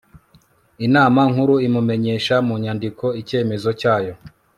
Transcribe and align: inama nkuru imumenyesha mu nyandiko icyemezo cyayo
inama 0.85 1.21
nkuru 1.31 1.55
imumenyesha 1.67 2.35
mu 2.47 2.55
nyandiko 2.63 3.05
icyemezo 3.21 3.69
cyayo 3.81 4.13